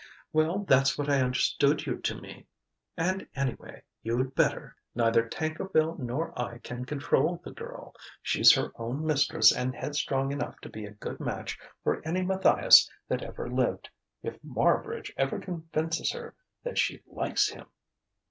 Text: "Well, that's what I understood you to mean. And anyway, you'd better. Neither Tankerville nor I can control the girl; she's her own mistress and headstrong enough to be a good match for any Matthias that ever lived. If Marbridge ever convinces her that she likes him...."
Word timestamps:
"Well, 0.33 0.63
that's 0.67 0.97
what 0.97 1.11
I 1.11 1.21
understood 1.21 1.85
you 1.85 1.97
to 1.97 2.15
mean. 2.19 2.45
And 2.97 3.27
anyway, 3.35 3.83
you'd 4.01 4.33
better. 4.33 4.75
Neither 4.95 5.29
Tankerville 5.29 5.99
nor 5.99 6.33
I 6.35 6.57
can 6.57 6.85
control 6.85 7.39
the 7.43 7.51
girl; 7.51 7.93
she's 8.19 8.51
her 8.55 8.71
own 8.77 9.05
mistress 9.05 9.55
and 9.55 9.75
headstrong 9.75 10.31
enough 10.31 10.59
to 10.61 10.69
be 10.69 10.87
a 10.87 10.91
good 10.97 11.19
match 11.19 11.59
for 11.83 12.01
any 12.03 12.23
Matthias 12.23 12.89
that 13.09 13.21
ever 13.21 13.47
lived. 13.47 13.91
If 14.23 14.41
Marbridge 14.43 15.13
ever 15.17 15.37
convinces 15.39 16.13
her 16.13 16.33
that 16.63 16.79
she 16.79 17.03
likes 17.05 17.49
him...." 17.49 17.67